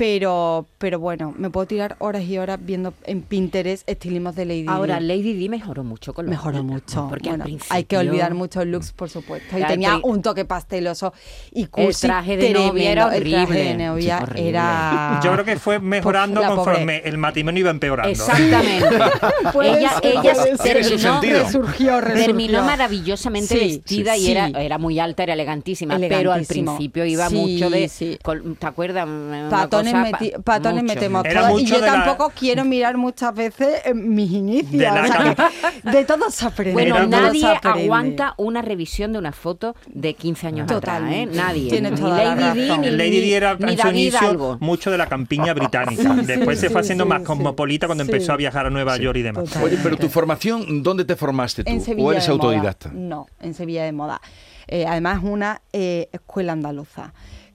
Pero, 0.00 0.66
pero 0.78 0.98
bueno, 0.98 1.34
me 1.36 1.50
puedo 1.50 1.66
tirar 1.66 1.96
horas 1.98 2.22
y 2.22 2.38
horas 2.38 2.58
viendo 2.62 2.94
en 3.04 3.20
Pinterest 3.20 3.86
estilismos 3.86 4.34
de 4.34 4.46
Lady 4.46 4.64
Ahora, 4.66 4.98
Di. 4.98 5.06
Lady 5.06 5.34
Di 5.34 5.50
mejoró 5.50 5.84
mucho 5.84 6.14
con 6.14 6.24
los 6.24 6.30
Mejoró 6.30 6.64
mucho. 6.64 7.06
Porque 7.10 7.28
Bueno, 7.28 7.44
al 7.44 7.48
principio... 7.50 7.76
hay 7.76 7.84
que 7.84 7.98
olvidar 7.98 8.32
muchos 8.32 8.64
looks, 8.64 8.92
por 8.92 9.10
supuesto. 9.10 9.58
Y 9.58 9.62
tenía 9.64 9.98
un 10.02 10.22
toque 10.22 10.46
pasteloso 10.46 11.12
y 11.52 11.64
El 11.64 11.68
cursi 11.70 12.06
traje 12.06 12.38
de 12.38 12.50
novia 12.54 12.92
era 12.92 13.10
tremendo. 13.10 13.26
El 13.28 13.46
traje 13.46 13.52
de 13.52 13.60
horrible. 13.68 13.86
novia 13.88 14.16
Sí, 14.16 14.22
horrible. 14.24 14.48
era... 14.48 15.20
Yo 15.24 15.32
creo 15.34 15.44
que 15.44 15.56
fue 15.58 15.78
mejorando 15.80 16.42
conforme 16.46 17.02
el 17.04 17.18
matrimonio 17.18 17.60
iba 17.60 17.70
empeorando. 17.70 18.10
Exactamente. 18.10 18.86
Ella 19.62 20.00
ella 20.02 20.34
terminó. 20.62 21.20
Resurgió, 21.20 22.00
resurgió. 22.00 22.00
terminó 22.24 22.62
maravillosamente 22.62 23.48
Sí, 23.54 23.66
vestida 23.76 24.14
sí. 24.14 24.22
y 24.22 24.30
era, 24.30 24.46
Sí. 24.46 24.52
era 24.56 24.78
muy 24.78 24.98
alta, 24.98 25.24
era 25.24 25.34
elegantísima, 25.34 25.98
pero 25.98 26.32
al 26.32 26.46
principio 26.46 27.04
iba 27.04 27.28
Sí, 27.28 27.34
mucho 27.34 27.68
de... 27.68 28.18
¿Te 28.58 28.66
acuerdas? 28.66 29.06
Una 29.06 29.89
Patones 29.92 30.02
patones, 30.02 30.10
sea, 30.10 30.10
pa- 30.12 30.18
meti- 30.18 30.42
patones 30.44 30.82
mucho. 30.82 30.94
metemos 30.94 31.24
Era 31.24 31.40
todas. 31.48 31.60
Y 31.60 31.64
yo 31.66 31.78
la- 31.78 31.86
tampoco 31.86 32.32
quiero 32.38 32.64
mirar 32.64 32.96
muchas 32.96 33.34
veces 33.34 33.82
eh, 33.84 33.94
mis 33.94 34.30
inicios. 34.30 34.72
De 34.72 34.78
la 34.84 35.02
o 35.02 35.06
sea 35.06 35.92
de 35.92 36.04
todo 36.04 36.30
se 36.30 36.46
aprende. 36.46 36.72
Bueno, 36.72 36.96
Era 36.96 37.06
nadie 37.06 37.46
aprende. 37.46 37.82
aguanta 37.84 38.34
una 38.36 38.62
revisión 38.62 39.12
de 39.12 39.18
una 39.18 39.32
foto 39.32 39.74
de 39.86 40.14
15 40.14 40.46
años 40.46 40.70
atrás, 40.70 41.02
¿eh? 41.10 41.26
Nadie. 41.26 41.70
Tienes 41.70 41.92
ni 41.92 41.98
toda 42.00 42.16
la 42.22 42.34
Lady 42.34 42.60
Di, 42.60 42.68
razón. 42.68 42.80
ni, 42.82 42.90
Lady 42.90 43.20
Di 43.20 43.34
era 43.34 43.56
ni 43.56 43.72
en 43.72 43.78
su 43.78 43.88
inicio 43.88 44.58
mucho 44.60 44.90
de 44.90 44.98
la 44.98 45.06
campiña 45.06 45.52
británica. 45.54 46.02
Sí, 46.14 46.26
Después 46.26 46.58
sí, 46.58 46.66
se 46.66 46.70
fue 46.70 46.82
sí, 46.82 46.86
haciendo 46.86 47.04
sí, 47.04 47.08
más 47.10 47.20
sí. 47.20 47.26
cosmopolita 47.26 47.86
cuando 47.86 48.04
Sí. 48.04 48.10
empezó 48.10 48.32
a 48.32 48.36
viajar 48.36 48.66
a 48.66 48.70
Nueva 48.70 48.96
York 48.96 49.16
y 49.18 49.22
demás. 49.22 49.44
Total. 49.44 49.64
Oye, 49.64 49.78
pero 49.82 49.96
tu 49.96 50.08
formación, 50.08 50.82
¿dónde 50.82 51.04
te 51.04 51.16
formaste 51.16 51.64
tú? 51.64 51.70
En 51.70 51.80
Sevilla 51.80 52.06
¿O 52.08 52.12
eres 52.12 52.26
de 52.26 52.32
moda. 52.34 52.44
autodidacta? 52.44 52.90
No, 52.92 53.26
en 53.40 53.54
Sevilla 53.54 53.84
de 53.84 53.92
Moda. 53.92 54.20
Eh, 54.68 54.86
además, 54.86 55.20
una 55.24 55.62
eh, 55.72 56.08
escuela 56.12 56.52
andaluza 56.52 57.12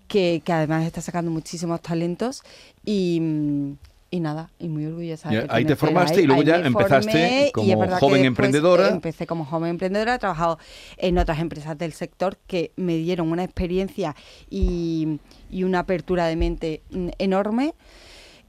que, 0.07 0.41
que 0.43 0.53
además 0.53 0.85
está 0.85 1.01
sacando 1.01 1.31
muchísimos 1.31 1.81
talentos 1.81 2.43
y, 2.83 3.19
mm, 3.21 3.73
y 4.11 4.19
nada, 4.19 4.49
y 4.59 4.69
muy 4.69 4.85
orgullosa. 4.85 5.29
de 5.29 5.35
Ya, 5.35 5.45
ahí 5.49 5.65
te 5.65 5.75
formaste 5.75 6.21
y 6.21 6.25
luego 6.25 6.43
ya 6.43 6.57
empezaste 6.57 7.51
como 7.53 7.73
joven 7.75 7.89
después 7.89 8.23
emprendedora. 8.23 8.87
Empecé 8.89 9.27
como 9.27 9.45
joven 9.45 9.71
emprendedora, 9.71 10.15
he 10.15 10.19
trabajado 10.19 10.57
en 10.97 11.17
otras 11.17 11.39
empresas 11.39 11.77
del 11.77 11.93
sector 11.93 12.37
que 12.47 12.71
me 12.75 12.95
dieron 12.97 13.31
una 13.31 13.43
experiencia 13.43 14.15
y, 14.49 15.19
y 15.51 15.63
una 15.63 15.79
apertura 15.79 16.27
de 16.27 16.35
mente 16.35 16.81
mm, 16.91 17.09
enorme. 17.17 17.73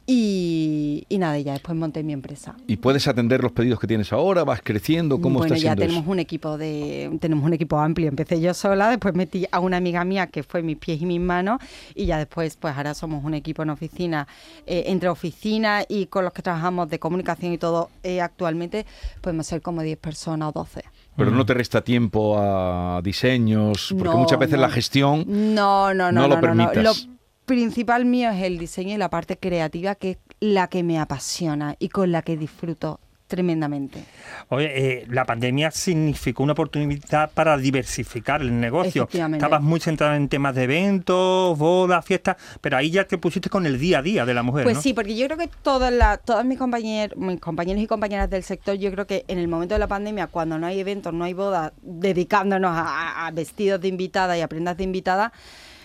Y, 0.08 1.04
y 1.08 1.18
nada, 1.18 1.36
ya 1.40 1.54
después 1.54 1.76
monté 1.76 2.04
mi 2.04 2.12
empresa. 2.12 2.54
¿Y 2.68 2.76
puedes 2.76 3.08
atender 3.08 3.42
los 3.42 3.50
pedidos 3.50 3.80
que 3.80 3.88
tienes 3.88 4.12
ahora? 4.12 4.44
¿Vas 4.44 4.60
creciendo? 4.62 5.20
¿Cómo 5.20 5.40
bueno, 5.40 5.54
está 5.54 5.64
ya 5.66 5.74
tenemos 5.74 6.02
eso? 6.04 6.10
un 6.12 6.18
equipo 6.20 6.56
de 6.56 7.10
tenemos 7.20 7.44
un 7.44 7.52
equipo 7.54 7.78
amplio. 7.80 8.08
Empecé 8.08 8.40
yo 8.40 8.54
sola, 8.54 8.88
después 8.90 9.14
metí 9.14 9.46
a 9.50 9.58
una 9.58 9.78
amiga 9.78 10.04
mía 10.04 10.28
que 10.28 10.44
fue 10.44 10.62
mis 10.62 10.76
pies 10.76 11.02
y 11.02 11.06
mis 11.06 11.20
manos 11.20 11.60
y 11.94 12.06
ya 12.06 12.18
después 12.18 12.56
pues 12.56 12.76
ahora 12.76 12.94
somos 12.94 13.24
un 13.24 13.34
equipo 13.34 13.62
en 13.64 13.70
oficina 13.70 14.28
eh, 14.66 14.84
entre 14.86 15.08
oficina 15.08 15.82
y 15.88 16.06
con 16.06 16.22
los 16.24 16.32
que 16.32 16.42
trabajamos 16.42 16.88
de 16.88 17.00
comunicación 17.00 17.52
y 17.52 17.58
todo 17.58 17.90
eh, 18.04 18.20
actualmente 18.20 18.86
podemos 19.20 19.46
ser 19.46 19.60
como 19.60 19.82
10 19.82 19.98
personas 19.98 20.50
o 20.50 20.52
12. 20.52 20.84
Pero 21.16 21.30
no 21.30 21.44
te 21.46 21.54
resta 21.54 21.80
tiempo 21.82 22.36
a 22.38 23.00
diseños, 23.02 23.94
porque 23.98 24.14
No, 24.14 24.18
muchas 24.18 24.38
veces 24.38 24.56
no. 24.56 24.60
la 24.62 24.70
gestión 24.70 25.24
No, 25.26 25.94
no, 25.94 26.12
no 26.12 26.20
no, 26.20 26.28
lo 26.28 26.36
no, 26.36 26.42
no, 26.42 26.54
no. 26.54 26.70
permitas. 26.70 27.06
Lo 27.08 27.15
principal 27.46 28.04
mío 28.04 28.30
es 28.30 28.42
el 28.42 28.58
diseño 28.58 28.94
y 28.94 28.98
la 28.98 29.08
parte 29.08 29.38
creativa 29.38 29.94
que 29.94 30.10
es 30.12 30.18
la 30.40 30.68
que 30.68 30.82
me 30.82 30.98
apasiona 30.98 31.76
y 31.78 31.88
con 31.88 32.12
la 32.12 32.20
que 32.22 32.36
disfruto 32.36 33.00
tremendamente. 33.28 34.04
Oye, 34.50 35.00
eh, 35.00 35.06
la 35.08 35.24
pandemia 35.24 35.72
significó 35.72 36.44
una 36.44 36.52
oportunidad 36.52 37.30
para 37.32 37.56
diversificar 37.56 38.40
el 38.40 38.60
negocio. 38.60 39.08
Estabas 39.12 39.60
muy 39.62 39.80
centrado 39.80 40.14
en 40.14 40.28
temas 40.28 40.54
de 40.54 40.62
eventos, 40.62 41.58
bodas, 41.58 42.04
fiestas, 42.04 42.36
pero 42.60 42.76
ahí 42.76 42.90
ya 42.92 43.04
te 43.04 43.18
pusiste 43.18 43.50
con 43.50 43.66
el 43.66 43.80
día 43.80 43.98
a 43.98 44.02
día 44.02 44.24
de 44.26 44.32
la 44.34 44.44
mujer, 44.44 44.62
Pues 44.62 44.76
¿no? 44.76 44.82
sí, 44.82 44.94
porque 44.94 45.16
yo 45.16 45.26
creo 45.26 45.38
que 45.38 45.48
todas 45.62 45.92
las 45.92 46.22
todas 46.22 46.44
mis 46.44 46.56
compañeros, 46.56 47.16
mis 47.18 47.40
compañeros 47.40 47.82
y 47.82 47.88
compañeras 47.88 48.30
del 48.30 48.44
sector, 48.44 48.76
yo 48.76 48.92
creo 48.92 49.08
que 49.08 49.24
en 49.26 49.38
el 49.38 49.48
momento 49.48 49.74
de 49.74 49.80
la 49.80 49.88
pandemia, 49.88 50.28
cuando 50.28 50.56
no 50.58 50.66
hay 50.68 50.78
eventos, 50.78 51.12
no 51.12 51.24
hay 51.24 51.32
bodas, 51.34 51.72
dedicándonos 51.82 52.70
a, 52.70 52.82
a- 52.82 53.26
a 53.26 53.30
vestidos 53.32 53.80
de 53.80 53.88
invitada 53.88 54.38
y 54.38 54.40
a 54.40 54.46
prendas 54.48 54.76
de 54.76 54.84
invitada, 54.84 55.32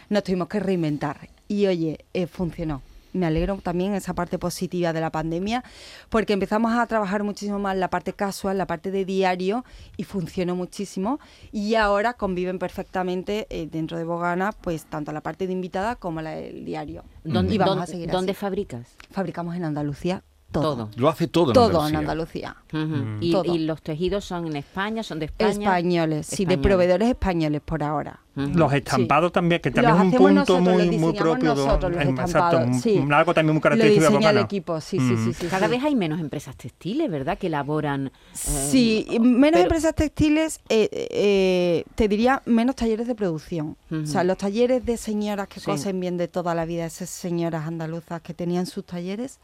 nos 0.10 0.24
tuvimos 0.24 0.48
que 0.48 0.60
reinventar. 0.60 1.28
Y 1.52 1.68
oye, 1.68 2.06
eh, 2.14 2.28
funcionó. 2.28 2.82
Me 3.14 3.26
alegro 3.26 3.58
también 3.58 3.94
esa 3.94 4.14
parte 4.14 4.40
positiva 4.40 4.94
de 4.94 5.02
la 5.02 5.10
pandemia, 5.10 5.66
porque 6.08 6.32
empezamos 6.32 6.72
a 6.72 6.86
trabajar 6.88 7.24
muchísimo 7.24 7.60
más 7.60 7.76
la 7.76 7.90
parte 7.90 8.14
casual, 8.14 8.58
la 8.58 8.68
parte 8.68 8.90
de 8.90 9.04
diario, 9.04 9.66
y 9.98 10.06
funcionó 10.06 10.56
muchísimo. 10.56 11.20
Y 11.52 11.76
ahora 11.76 12.14
conviven 12.14 12.58
perfectamente 12.58 13.48
eh, 13.50 13.68
dentro 13.70 13.98
de 13.98 14.06
Bogana, 14.06 14.54
pues 14.54 14.86
tanto 14.86 15.12
la 15.12 15.20
parte 15.20 15.46
de 15.46 15.52
invitada 15.52 15.98
como 15.98 16.22
la 16.22 16.32
del 16.36 16.64
diario. 16.64 17.04
¿Dónde, 17.26 17.54
y 17.56 17.58
vamos 17.58 17.76
dónde- 17.76 17.84
a 17.84 17.88
seguir 17.88 18.12
dónde 18.12 18.32
así. 18.32 18.40
fabricas? 18.40 18.88
Fabricamos 19.12 19.58
en 19.58 19.66
Andalucía 19.66 20.24
todo. 20.52 20.76
Todo. 20.76 20.90
lo 20.98 21.10
hace 21.10 21.28
todo 21.28 21.50
en 21.50 21.54
Todo 21.54 21.82
Andalucía. 21.82 21.90
en 21.90 21.96
Andalucía. 21.98 22.56
Ujú. 22.74 23.18
¿Y, 23.22 23.32
Todo. 23.32 23.56
y 23.56 23.60
los 23.60 23.82
tejidos 23.82 24.26
son 24.26 24.48
en 24.48 24.56
España? 24.58 25.04
¿Son 25.04 25.20
de 25.20 25.26
España? 25.26 25.52
Españoles, 25.52 26.28
sí, 26.28 26.46
de 26.46 26.58
proveedores 26.58 27.10
españoles 27.10 27.62
por 27.64 27.84
ahora. 27.84 28.20
Ujú. 28.36 28.48
Los 28.58 28.72
estampados 28.74 29.34
también, 29.34 29.60
que 29.62 29.72
también 29.72 29.94
Los 29.94 30.06
es 30.08 30.14
un 30.14 30.18
punto 30.18 30.34
nosotros, 30.60 30.62
muy, 30.88 30.98
muy 30.98 31.14
propio. 31.14 31.54
nosotros, 31.54 31.92
los 31.92 32.02
estampados, 32.06 32.66
un- 32.66 32.74
sí. 32.80 32.98
un- 32.98 33.12
algo 33.12 33.34
también 33.34 33.54
muy 33.56 33.60
Lo 33.60 33.64
característico 33.64 34.06
de 34.06 34.10
diseña 34.18 34.30
el 34.30 34.38
equipo, 34.38 34.80
sí, 34.80 35.00
sí, 35.00 35.04
Mm. 35.04 35.26
sí, 35.26 35.34
sí. 35.34 35.48
Cada 35.48 35.66
sí. 35.68 35.72
vez 35.72 35.84
hay 35.84 35.96
menos 35.96 36.20
empresas 36.22 36.56
textiles, 36.56 37.12
¿verdad? 37.12 37.38
Que 37.38 37.48
elaboran... 37.48 38.08
eh, 38.08 38.12
Sí, 38.34 39.06
menos 39.20 39.52
pero- 39.52 39.64
empresas 39.64 39.96
textiles, 39.96 40.62
eh, 40.70 40.88
eh, 41.12 41.84
te 41.96 42.08
diría 42.08 42.42
menos 42.46 42.78
talleres 42.78 43.06
de 43.08 43.16
producción. 43.16 43.76
O 43.92 44.06
sea, 44.06 44.24
los 44.24 44.38
talleres 44.38 44.86
de 44.86 44.96
señoras 44.96 45.50
que 45.50 45.60
Sí. 45.60 45.66
cosen 45.66 46.00
bien 46.00 46.16
de 46.18 46.30
toda 46.30 46.56
la 46.56 46.64
vida, 46.66 46.86
esas 46.86 47.10
señoras 47.10 47.68
andaluzas 47.68 48.22
que 48.22 48.34
tenían 48.34 48.66
sus 48.66 48.86
talleres, 48.86 49.40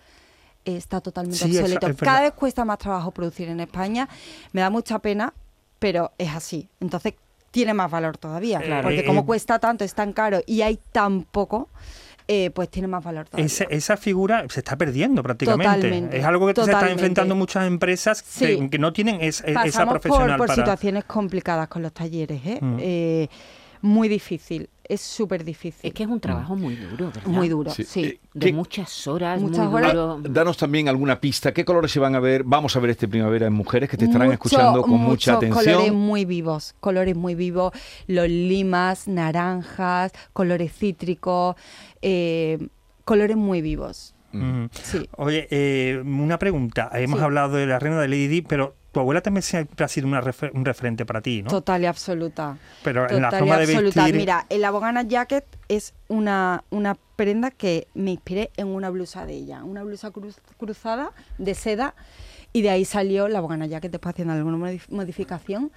está 0.75 0.99
totalmente 1.01 1.37
Sí, 1.37 1.57
obsoleto. 1.57 1.87
es 1.87 1.95
Cada 1.97 2.21
vez 2.21 2.33
cuesta 2.33 2.65
más 2.65 2.77
trabajo 2.77 3.11
producir 3.11 3.47
en 3.49 3.59
España. 3.61 4.07
Me 4.51 4.61
da 4.61 4.69
mucha 4.69 4.99
pena, 4.99 5.33
pero 5.79 6.11
es 6.17 6.29
así. 6.35 6.67
Entonces 6.79 7.13
tiene 7.51 7.73
más 7.73 7.89
valor 7.89 8.17
todavía. 8.17 8.59
Claro. 8.59 8.83
Porque 8.83 8.99
Eh, 8.99 9.05
como 9.05 9.21
eh, 9.21 9.25
cuesta 9.25 9.59
tanto, 9.59 9.83
es 9.83 9.93
tan 9.93 10.13
caro 10.13 10.41
y 10.45 10.61
hay 10.61 10.79
tan 10.91 11.23
poco, 11.23 11.69
eh, 12.27 12.49
pues 12.51 12.69
tiene 12.69 12.87
más 12.89 13.03
valor 13.03 13.25
todavía. 13.29 13.45
Ese- 13.45 13.67
esa 13.69 13.95
figura 13.95 14.45
se 14.49 14.59
está 14.59 14.75
perdiendo 14.75 15.23
prácticamente. 15.23 15.73
Totalmente, 15.75 16.17
es 16.19 16.25
algo 16.25 16.45
que 16.47 16.53
se 16.55 16.61
están 16.61 16.73
totalmente. 16.73 16.91
enfrentando 17.01 17.35
muchas 17.35 17.65
empresas 17.67 18.21
que, 18.21 18.57
Sí. 18.57 18.69
que 18.69 18.77
no 18.77 18.91
tienen 18.91 19.21
es- 19.21 19.41
esa 19.45 19.85
por, 19.85 20.01
profesional 20.01 20.37
por 20.37 20.47
para... 20.47 20.55
situaciones 20.55 21.05
complicadas 21.05 21.69
con 21.69 21.81
los 21.83 21.93
talleres, 21.93 22.41
¿eh? 22.45 22.59
Mm. 22.61 22.77
Eh, 22.81 23.29
muy 23.81 24.09
difícil, 24.09 24.69
es 24.89 25.01
súper 25.01 25.43
difícil. 25.43 25.81
Es 25.87 25.93
que 25.93 26.03
es 26.03 26.09
un 26.09 26.19
trabajo 26.19 26.55
muy 26.55 26.75
duro, 26.75 27.07
¿verdad? 27.07 27.25
muy 27.25 27.49
duro, 27.49 27.71
Sí. 27.71 27.83
sí. 27.83 28.03
Eh, 28.05 28.19
De 28.33 28.47
¿Qué- 28.47 28.53
muchas 28.53 29.07
horas, 29.07 29.41
Muchas 29.41 29.65
muy 29.65 29.75
horas. 29.81 29.93
duro. 29.93 30.19
Danos 30.23 30.57
también 30.57 30.87
alguna 30.87 31.19
pista. 31.19 31.53
¿Qué 31.53 31.65
colores 31.65 31.91
se 31.91 31.99
van 31.99 32.15
a 32.15 32.19
ver? 32.19 32.43
Vamos 32.43 32.75
a 32.75 32.79
ver 32.79 32.91
este 32.91 33.07
primavera 33.07 33.47
en 33.47 33.53
mujeres 33.53 33.89
que 33.89 33.97
te 33.97 34.05
estarán 34.05 34.27
Mucho- 34.27 34.33
escuchando 34.35 34.81
con 34.83 34.99
mucha 34.99 35.33
atención. 35.35 35.63
colores 35.75 35.93
muy 35.93 36.25
vivos, 36.25 36.75
colores 36.79 37.15
muy 37.15 37.35
vivos, 37.35 37.71
los 38.07 38.29
limas, 38.29 39.07
naranjas, 39.07 40.11
colores 40.33 40.71
cítricos, 40.73 41.55
eh, 42.01 42.57
colores 43.05 43.37
muy 43.37 43.61
vivos. 43.61 44.13
Ujú. 44.33 44.69
Sí. 44.83 45.09
Oye, 45.17 45.47
eh, 45.51 46.01
una 46.05 46.37
pregunta. 46.37 46.89
Hemos 46.93 47.19
Sí. 47.19 47.25
hablado 47.25 47.55
de 47.57 47.65
la 47.65 47.79
reina 47.79 47.99
de 48.01 48.07
Lady 48.07 48.27
Di, 48.27 48.41
pero 48.41 48.75
tu 48.97 49.01
abuela 49.01 49.21
también 49.21 49.43
siempre 49.43 49.85
ha 49.85 49.87
sido 49.87 50.07
una 50.07 50.21
refer- 50.21 50.49
un 50.55 50.65
referente 50.65 51.05
para 51.05 51.21
ti, 51.21 51.43
¿no? 51.43 51.49
Total 51.51 51.83
y 51.83 51.85
absoluta. 51.85 52.57
Pero 52.83 53.07
en 53.07 53.21
la 53.21 53.29
Total 53.29 53.37
y 53.37 53.39
forma 53.41 53.57
de 53.57 53.63
absoluta. 53.65 54.01
vestir... 54.01 54.15
Mira, 54.19 54.45
el 54.49 54.65
Abogana 54.65 55.03
Jacket 55.03 55.45
es 55.67 55.93
una, 56.07 56.63
una 56.71 56.97
prenda 57.15 57.51
que 57.51 57.87
me 57.93 58.09
inspiré 58.11 58.49
en 58.57 58.67
una 58.69 58.89
blusa 58.89 59.27
de 59.27 59.33
ella, 59.33 59.63
una 59.63 59.83
blusa 59.83 60.09
cruz- 60.09 60.39
cruzada 60.57 61.11
de 61.37 61.53
seda 61.53 61.93
y 62.53 62.63
de 62.63 62.71
ahí 62.71 62.85
salió 62.85 63.27
la 63.27 63.37
Abogana 63.37 63.67
Jacket 63.67 63.91
después 63.91 64.13
haciendo 64.13 64.33
alguna 64.33 64.57
modif- 64.57 64.89
modificación. 64.89 65.71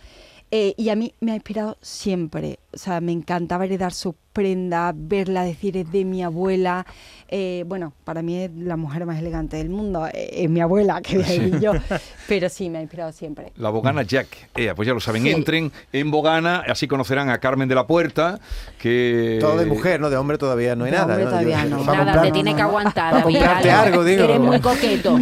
Eh, 0.53 0.75
y 0.77 0.89
a 0.89 0.97
mí 0.97 1.15
me 1.21 1.31
ha 1.31 1.35
inspirado 1.37 1.79
siempre, 1.81 2.59
o 2.73 2.77
sea, 2.77 3.01
me 3.01 3.13
encantaba 3.13 3.65
heredar 3.67 3.93
su 3.93 4.17
prenda, 4.33 4.93
verla 4.95 5.45
decir 5.45 5.77
es 5.77 5.91
de 5.93 6.05
mi 6.05 6.25
abuela. 6.25 6.85
Eh, 7.29 7.63
bueno, 7.69 7.93
para 8.05 8.21
mí 8.23 8.37
es 8.37 8.51
la 8.57 8.77
mujer 8.77 9.07
más 9.07 9.21
elegante 9.21 9.57
del 9.59 9.69
mundo, 9.71 10.09
eh, 10.13 10.31
es 10.45 10.51
mi 10.51 10.61
abuela, 10.61 11.01
que 11.03 11.19
de 11.19 11.25
ahí 11.25 11.53
yo, 11.61 11.73
pero 12.29 12.49
sí, 12.49 12.69
me 12.69 12.79
ha 12.79 12.83
inspirado 12.83 13.13
siempre. 13.13 13.53
La 13.59 13.71
Bogana 13.71 14.03
Jack. 14.03 14.49
Pues 14.75 14.87
ya 14.89 14.93
lo 14.95 14.99
saben, 14.99 15.23
Sí. 15.23 15.31
entren 15.31 15.71
en 15.93 16.11
Bogana, 16.11 16.65
así 16.67 16.89
conocerán 16.89 17.29
a 17.31 17.39
Carmen 17.39 17.69
de 17.69 17.77
la 17.77 17.87
Puerta, 17.87 18.41
que... 18.79 19.39
Todo 19.41 19.57
de 19.57 19.67
mujer, 19.67 20.01
¿no? 20.01 20.11
De 20.11 20.17
hombre 20.17 20.37
todavía 20.37 20.75
no 20.75 20.85
hay 20.85 20.91
De 20.91 20.97
nada. 20.97 21.07
hombre 21.15 21.25
¿no? 21.27 21.31
todavía 21.31 21.63
Yo- 21.65 21.71
no. 21.71 21.85
Nada, 21.85 21.99
comprar- 21.99 22.23
te 22.23 22.33
tiene 22.33 22.57
que 22.57 22.63
aguantar, 22.63 23.13
para 23.13 23.23
comprarte 23.23 23.71
algo, 23.71 24.03
digo. 24.05 24.25
Eres 24.25 24.41
muy 24.41 24.61
coqueto. 24.61 25.17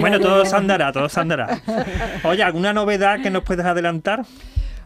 Bueno, 0.00 0.18
todo 0.18 0.44
se 0.44 0.56
andará, 0.56 0.90
todo 0.92 1.08
se 1.08 1.20
andará. 1.20 1.60
Oye, 2.24 2.42
¿alguna 2.42 2.72
novedad 2.72 3.20
que 3.22 3.30
nos 3.30 3.44
puedes 3.44 3.64
adelantar? 3.64 4.24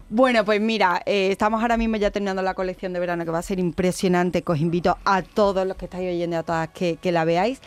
Bueno, 0.09 0.45
pues 0.45 0.61
mira, 0.61 1.03
eh, 1.05 1.33
estamos 1.33 1.61
ahora 1.61 1.77
mismo 1.77 1.97
ya 1.97 2.13
terminando 2.13 2.41
la 2.41 2.55
colección 2.55 2.93
de 2.93 3.01
verano 3.01 3.25
que 3.25 3.33
va 3.33 3.41
a 3.41 3.43
ser 3.43 3.59
impresionante, 3.59 4.43
que 4.43 4.53
os 4.53 4.61
invito 4.61 4.97
a 5.05 5.23
todos 5.23 5.67
los 5.67 5.77
que 5.77 5.87
estáis 5.87 6.09
oyendo 6.09 6.39
a 6.39 6.43
todas 6.45 6.69
que, 6.69 6.97
que 6.97 7.11
la 7.11 7.25
veáis. 7.25 7.61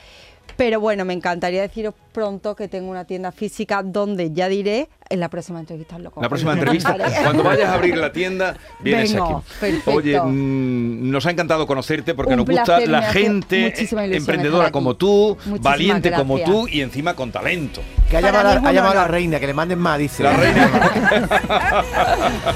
Pero 0.57 0.79
bueno, 0.79 1.05
me 1.05 1.13
encantaría 1.13 1.61
deciros 1.61 1.93
pronto 2.11 2.55
que 2.55 2.67
tengo 2.67 2.89
una 2.89 3.05
tienda 3.05 3.31
física 3.31 3.81
donde 3.83 4.31
ya 4.33 4.47
diré 4.49 4.89
en 5.09 5.19
la 5.19 5.29
próxima 5.29 5.59
entrevista. 5.59 5.97
Lo 5.99 6.11
La 6.21 6.27
próxima 6.29 6.53
entrevista, 6.53 6.95
cuando 7.23 7.43
vayas 7.43 7.69
a 7.69 7.73
abrir 7.75 7.97
la 7.97 8.11
tienda, 8.11 8.55
vienes 8.79 9.13
Vengo, 9.13 9.37
aquí. 9.37 9.47
perfecto. 9.59 9.91
Oye, 9.91 10.19
mm, 10.21 11.09
nos 11.11 11.25
ha 11.25 11.31
encantado 11.31 11.65
conocerte 11.65 12.13
porque 12.13 12.33
Un 12.33 12.37
nos 12.37 12.45
gusta 12.45 12.63
placer, 12.65 12.89
la 12.89 13.01
gente 13.03 13.73
emprendedora 13.93 14.71
como 14.71 14.95
tú, 14.95 15.37
Muchísimas 15.45 15.61
valiente 15.61 16.11
como 16.11 16.39
tú 16.39 16.67
y 16.67 16.81
encima 16.81 17.15
con 17.15 17.31
talento. 17.31 17.81
Que 18.09 18.17
ha 18.17 18.21
llamado, 18.21 18.49
a- 18.49 18.69
ha 18.69 18.73
llamado 18.73 18.91
a 18.99 19.03
la 19.03 19.07
reina, 19.07 19.39
que 19.39 19.47
le 19.47 19.53
manden 19.53 19.79
más, 19.79 19.99
dice. 19.99 20.23
La 20.23 20.33
reina. 20.35 20.69